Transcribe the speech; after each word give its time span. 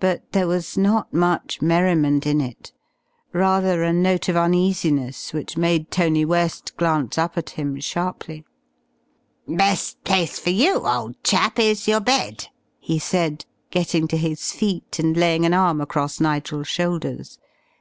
But 0.00 0.32
there 0.32 0.48
was 0.48 0.76
not 0.76 1.14
much 1.14 1.62
merriment 1.62 2.26
in 2.26 2.40
it, 2.40 2.72
rather 3.32 3.84
a 3.84 3.92
note 3.92 4.28
of 4.28 4.34
uneasiness 4.36 5.32
which 5.32 5.56
made 5.56 5.92
Tony 5.92 6.24
West 6.24 6.76
glance 6.76 7.16
up 7.16 7.38
at 7.38 7.50
him 7.50 7.78
sharply. 7.78 8.44
"Best 9.46 10.02
place 10.02 10.36
for 10.36 10.50
you, 10.50 10.84
old 10.84 11.14
chap, 11.22 11.60
is 11.60 11.86
your 11.86 12.00
bed," 12.00 12.48
he 12.80 12.98
said, 12.98 13.44
getting 13.70 14.08
to 14.08 14.16
his 14.16 14.50
feet 14.50 14.98
and 14.98 15.16
laying 15.16 15.44
an 15.46 15.54
arm 15.54 15.80
across 15.80 16.18
Nigel's 16.18 16.66
shoulders. 16.66 17.38